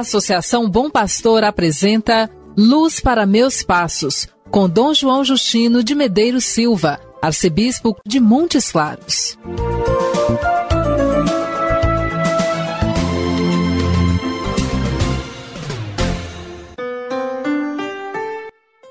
Associação 0.00 0.68
Bom 0.68 0.90
Pastor 0.90 1.44
apresenta 1.44 2.30
Luz 2.56 3.00
para 3.00 3.26
Meus 3.26 3.62
Passos, 3.62 4.26
com 4.50 4.68
Dom 4.68 4.94
João 4.94 5.24
Justino 5.24 5.84
de 5.84 5.94
Medeiros 5.94 6.44
Silva, 6.44 6.98
arcebispo 7.22 7.96
de 8.06 8.18
Montes 8.18 8.72
Claros. 8.72 9.38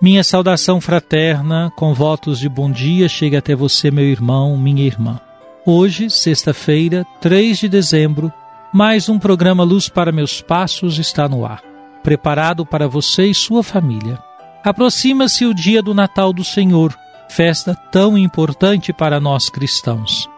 Minha 0.00 0.24
saudação 0.24 0.80
fraterna, 0.80 1.72
com 1.76 1.94
votos 1.94 2.38
de 2.38 2.48
bom 2.48 2.70
dia, 2.70 3.08
chega 3.08 3.38
até 3.38 3.54
você, 3.54 3.90
meu 3.90 4.04
irmão, 4.04 4.56
minha 4.56 4.84
irmã. 4.84 5.20
Hoje, 5.66 6.10
sexta-feira, 6.10 7.06
3 7.20 7.58
de 7.58 7.68
dezembro, 7.68 8.32
mais 8.74 9.08
um 9.08 9.20
programa 9.20 9.62
Luz 9.62 9.88
para 9.88 10.10
Meus 10.10 10.40
Passos 10.40 10.98
está 10.98 11.28
no 11.28 11.46
ar, 11.46 11.62
preparado 12.02 12.66
para 12.66 12.88
você 12.88 13.26
e 13.26 13.32
sua 13.32 13.62
família. 13.62 14.18
Aproxima-se 14.64 15.46
o 15.46 15.54
dia 15.54 15.80
do 15.80 15.94
Natal 15.94 16.32
do 16.32 16.42
Senhor, 16.42 16.92
festa 17.28 17.76
tão 17.92 18.18
importante 18.18 18.92
para 18.92 19.20
nós 19.20 19.48
cristãos. 19.48 20.28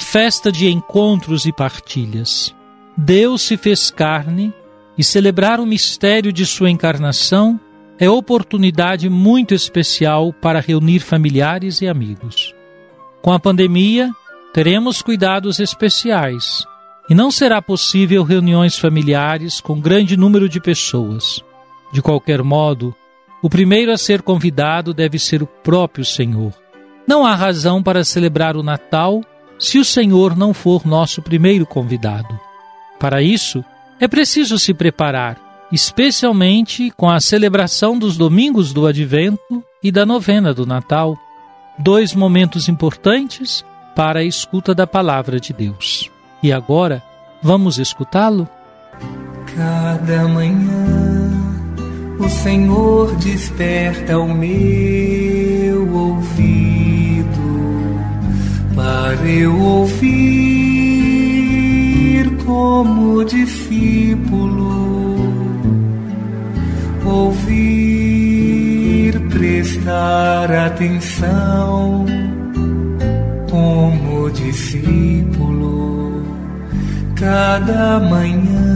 Festa 0.00 0.50
de 0.50 0.68
encontros 0.68 1.46
e 1.46 1.52
partilhas. 1.52 2.52
Deus 2.96 3.42
se 3.42 3.56
fez 3.56 3.92
carne 3.92 4.52
e 4.98 5.04
celebrar 5.04 5.60
o 5.60 5.66
mistério 5.66 6.32
de 6.32 6.44
sua 6.44 6.70
encarnação 6.70 7.60
é 7.96 8.10
oportunidade 8.10 9.08
muito 9.08 9.54
especial 9.54 10.32
para 10.32 10.58
reunir 10.58 10.98
familiares 10.98 11.80
e 11.80 11.86
amigos. 11.86 12.52
Com 13.22 13.30
a 13.30 13.38
pandemia, 13.38 14.10
teremos 14.52 15.00
cuidados 15.00 15.60
especiais 15.60 16.66
e 17.08 17.14
não 17.14 17.30
será 17.30 17.60
possível 17.60 18.22
reuniões 18.22 18.78
familiares 18.78 19.60
com 19.60 19.80
grande 19.80 20.16
número 20.16 20.48
de 20.48 20.60
pessoas. 20.60 21.42
De 21.92 22.00
qualquer 22.00 22.42
modo, 22.42 22.94
o 23.42 23.50
primeiro 23.50 23.92
a 23.92 23.98
ser 23.98 24.22
convidado 24.22 24.94
deve 24.94 25.18
ser 25.18 25.42
o 25.42 25.46
próprio 25.46 26.04
Senhor. 26.04 26.52
Não 27.06 27.26
há 27.26 27.34
razão 27.34 27.82
para 27.82 28.04
celebrar 28.04 28.56
o 28.56 28.62
Natal 28.62 29.22
se 29.58 29.78
o 29.78 29.84
Senhor 29.84 30.36
não 30.36 30.54
for 30.54 30.86
nosso 30.86 31.20
primeiro 31.20 31.66
convidado. 31.66 32.38
Para 32.98 33.22
isso, 33.22 33.62
é 34.00 34.08
preciso 34.08 34.58
se 34.58 34.72
preparar 34.72 35.44
especialmente 35.74 36.92
com 36.96 37.10
a 37.10 37.18
celebração 37.18 37.98
dos 37.98 38.16
domingos 38.16 38.72
do 38.72 38.86
Advento 38.86 39.64
e 39.82 39.90
da 39.90 40.06
novena 40.06 40.54
do 40.54 40.64
Natal, 40.64 41.18
dois 41.78 42.14
momentos 42.14 42.68
importantes 42.68 43.64
para 43.96 44.20
a 44.20 44.24
escuta 44.24 44.72
da 44.72 44.86
palavra 44.86 45.40
de 45.40 45.52
Deus. 45.52 46.13
E 46.44 46.52
agora, 46.52 47.02
vamos 47.42 47.78
escutá-lo? 47.78 48.46
Cada 49.56 50.28
manhã 50.28 51.32
o 52.18 52.28
Senhor 52.28 53.16
desperta 53.16 54.18
o 54.18 54.28
meu 54.28 55.90
ouvido 55.90 57.30
para 58.74 59.26
eu 59.26 59.58
ouvir 59.58 60.04
como 62.44 63.24
discípulo 63.24 64.74
ouvir, 67.06 67.58
prestar 69.30 70.52
atenção 70.52 72.04
como 73.50 74.30
discípulo 74.30 75.93
cada 77.16 78.00
manhã. 78.00 78.74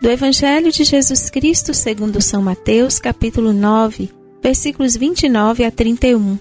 Do 0.00 0.10
Evangelho 0.10 0.70
de 0.70 0.84
Jesus 0.84 1.30
Cristo 1.30 1.72
segundo 1.72 2.20
São 2.20 2.42
Mateus, 2.42 2.98
capítulo 2.98 3.52
9, 3.52 4.10
versículos 4.42 4.96
29 4.96 5.64
a 5.64 5.70
31. 5.70 6.38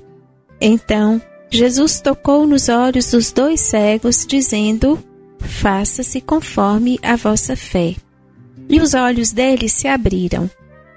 Então, 0.60 1.22
Jesus 1.50 2.02
tocou 2.02 2.46
nos 2.46 2.68
olhos 2.68 3.12
dos 3.12 3.32
dois 3.32 3.62
cegos, 3.62 4.26
dizendo: 4.28 5.00
faça-se 5.40 6.20
conforme 6.20 7.00
a 7.02 7.16
vossa 7.16 7.56
fé. 7.56 7.96
E 8.70 8.80
os 8.82 8.94
olhos 8.94 9.32
deles 9.32 9.72
se 9.72 9.88
abriram. 9.88 10.50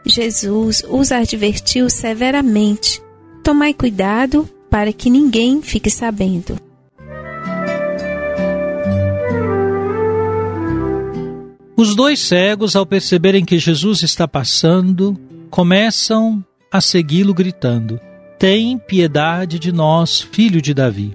Jesus 0.04 0.82
os 0.88 1.12
advertiu 1.12 1.90
severamente: 1.90 3.02
Tomai 3.42 3.74
cuidado 3.74 4.48
para 4.70 4.92
que 4.92 5.10
ninguém 5.10 5.62
fique 5.62 5.90
sabendo. 5.90 6.65
Os 11.76 11.94
dois 11.94 12.20
cegos, 12.20 12.74
ao 12.74 12.86
perceberem 12.86 13.44
que 13.44 13.58
Jesus 13.58 14.02
está 14.02 14.26
passando, 14.26 15.14
começam 15.50 16.42
a 16.72 16.80
segui-lo 16.80 17.34
gritando: 17.34 18.00
Tem 18.38 18.78
piedade 18.78 19.58
de 19.58 19.70
nós, 19.70 20.22
filho 20.22 20.62
de 20.62 20.72
Davi. 20.72 21.14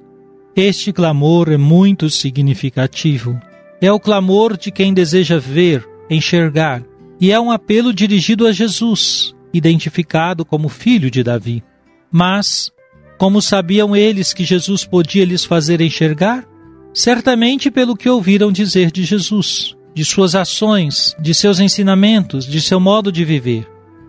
Este 0.55 0.93
clamor 0.93 1.51
é 1.51 1.57
muito 1.57 2.11
significativo. 2.11 3.41
É 3.81 3.91
o 3.91 3.99
clamor 3.99 4.55
de 4.55 4.69
quem 4.69 4.93
deseja 4.93 5.39
ver, 5.39 5.83
enxergar, 6.07 6.83
e 7.19 7.31
é 7.31 7.39
um 7.39 7.49
apelo 7.49 7.91
dirigido 7.91 8.45
a 8.45 8.51
Jesus, 8.51 9.33
identificado 9.51 10.45
como 10.45 10.69
filho 10.69 11.09
de 11.09 11.23
Davi. 11.23 11.63
Mas, 12.11 12.71
como 13.17 13.41
sabiam 13.41 13.95
eles 13.95 14.31
que 14.31 14.43
Jesus 14.43 14.85
podia 14.85 15.25
lhes 15.25 15.43
fazer 15.43 15.81
enxergar? 15.81 16.47
Certamente 16.93 17.71
pelo 17.71 17.95
que 17.95 18.09
ouviram 18.09 18.51
dizer 18.51 18.91
de 18.91 19.03
Jesus, 19.03 19.75
de 19.93 20.05
suas 20.05 20.35
ações, 20.35 21.15
de 21.19 21.33
seus 21.33 21.59
ensinamentos, 21.59 22.45
de 22.45 22.61
seu 22.61 22.79
modo 22.79 23.11
de 23.11 23.25
viver. 23.25 23.67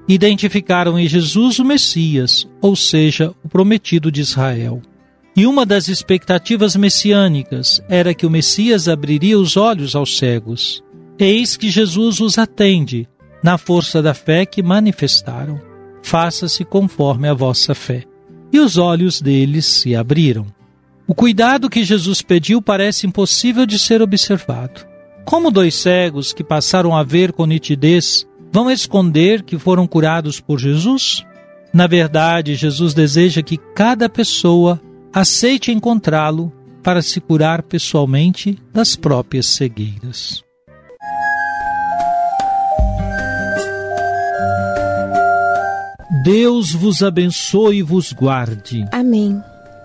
Identificaram 0.08 0.98
em 0.98 1.06
Jesus 1.06 1.58
o 1.58 1.64
Messias, 1.64 2.48
ou 2.60 2.74
seja, 2.74 3.32
o 3.44 3.48
prometido 3.48 4.10
de 4.10 4.20
Israel. 4.20 4.82
E 5.34 5.46
uma 5.46 5.64
das 5.64 5.88
expectativas 5.88 6.76
messiânicas 6.76 7.82
era 7.88 8.12
que 8.12 8.26
o 8.26 8.30
Messias 8.30 8.88
abriria 8.88 9.38
os 9.38 9.56
olhos 9.56 9.96
aos 9.96 10.18
cegos. 10.18 10.82
Eis 11.18 11.56
que 11.56 11.70
Jesus 11.70 12.20
os 12.20 12.36
atende, 12.36 13.08
na 13.42 13.56
força 13.56 14.02
da 14.02 14.12
fé 14.12 14.44
que 14.44 14.62
manifestaram. 14.62 15.60
Faça-se 16.02 16.64
conforme 16.64 17.28
a 17.28 17.34
vossa 17.34 17.74
fé. 17.74 18.04
E 18.52 18.58
os 18.58 18.76
olhos 18.76 19.22
deles 19.22 19.64
se 19.64 19.96
abriram. 19.96 20.46
O 21.06 21.14
cuidado 21.14 21.70
que 21.70 21.84
Jesus 21.84 22.20
pediu 22.20 22.60
parece 22.60 23.06
impossível 23.06 23.64
de 23.64 23.78
ser 23.78 24.02
observado. 24.02 24.91
Como 25.24 25.50
dois 25.50 25.74
cegos 25.74 26.32
que 26.32 26.44
passaram 26.44 26.96
a 26.96 27.02
ver 27.02 27.32
com 27.32 27.46
nitidez 27.46 28.26
vão 28.52 28.70
esconder 28.70 29.42
que 29.42 29.58
foram 29.58 29.86
curados 29.86 30.40
por 30.40 30.58
Jesus? 30.58 31.24
Na 31.72 31.86
verdade, 31.86 32.54
Jesus 32.54 32.92
deseja 32.92 33.42
que 33.42 33.56
cada 33.56 34.08
pessoa 34.08 34.80
aceite 35.12 35.72
encontrá-lo 35.72 36.52
para 36.82 37.00
se 37.00 37.20
curar 37.20 37.62
pessoalmente 37.62 38.58
das 38.72 38.96
próprias 38.96 39.46
cegueiras. 39.46 40.42
Deus 46.24 46.72
vos 46.72 47.02
abençoe 47.02 47.78
e 47.78 47.82
vos 47.82 48.12
guarde. 48.12 48.84
Amém. 48.92 49.42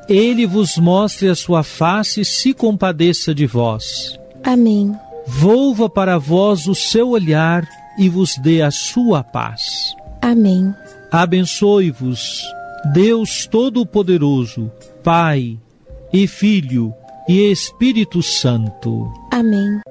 Ele 0.07 0.45
vos 0.45 0.77
mostre 0.77 1.29
a 1.29 1.35
sua 1.35 1.63
face 1.63 2.21
e 2.21 2.25
se 2.25 2.53
compadeça 2.53 3.33
de 3.33 3.47
vós. 3.47 4.19
Amém. 4.43 4.95
Volva 5.27 5.89
para 5.89 6.17
vós 6.17 6.67
o 6.67 6.73
seu 6.73 7.09
olhar 7.09 7.67
e 7.99 8.07
vos 8.07 8.37
dê 8.37 8.61
a 8.61 8.71
sua 8.71 9.23
paz. 9.23 9.93
Amém. 10.21 10.73
Abençoe-vos, 11.11 12.41
Deus 12.93 13.45
Todo-Poderoso, 13.45 14.71
Pai 15.03 15.59
e 16.13 16.27
Filho 16.27 16.93
e 17.27 17.51
Espírito 17.51 18.23
Santo. 18.23 19.11
Amém. 19.31 19.81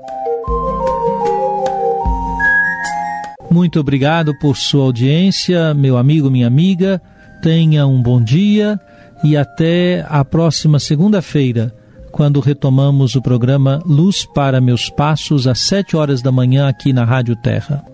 Muito 3.50 3.78
obrigado 3.78 4.36
por 4.38 4.56
sua 4.56 4.84
audiência, 4.84 5.74
meu 5.74 5.98
amigo, 5.98 6.30
minha 6.30 6.46
amiga. 6.46 7.00
Tenha 7.42 7.86
um 7.86 8.02
bom 8.02 8.22
dia 8.22 8.80
e 9.22 9.36
até 9.36 10.04
a 10.08 10.24
próxima 10.24 10.78
segunda-feira 10.78 11.74
quando 12.10 12.40
retomamos 12.40 13.14
o 13.14 13.22
programa 13.22 13.80
Luz 13.84 14.24
para 14.24 14.58
Meus 14.60 14.88
Passos, 14.88 15.46
às 15.46 15.60
sete 15.60 15.96
horas 15.96 16.22
da 16.22 16.32
manhã, 16.32 16.68
aqui 16.68 16.92
na 16.92 17.04
Rádio 17.04 17.36
Terra. 17.36 17.84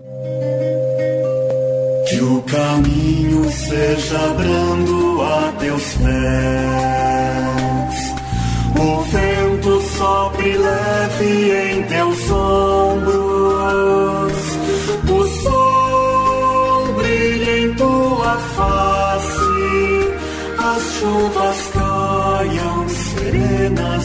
Que 2.09 2.19
o 2.21 2.41
caminho 2.43 3.43
seja 3.51 4.33
brando 4.37 5.21
a 5.21 5.51
teus 5.59 5.93
pés, 5.93 6.13
o 8.79 9.01
vento 9.03 9.81
sopre 9.97 10.57
leve 10.57 11.51
em 11.51 11.83
teus 11.83 12.31
ombros, 12.31 14.33
o 15.09 15.27
sol 15.41 16.93
brilhe 16.93 17.65
em 17.65 17.73
tua 17.75 18.37
face, 18.55 20.13
as 20.59 20.83
chuvas 20.99 21.67
caiam 21.73 21.82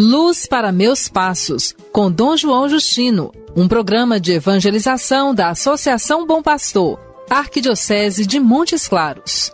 Luz 0.00 0.46
para 0.46 0.70
Meus 0.70 1.08
Passos, 1.08 1.74
com 1.90 2.08
Dom 2.08 2.36
João 2.36 2.68
Justino, 2.68 3.32
um 3.56 3.66
programa 3.66 4.20
de 4.20 4.34
evangelização 4.34 5.34
da 5.34 5.48
Associação 5.48 6.24
Bom 6.24 6.40
Pastor, 6.40 7.00
Arquidiocese 7.28 8.24
de 8.24 8.38
Montes 8.38 8.86
Claros. 8.86 9.50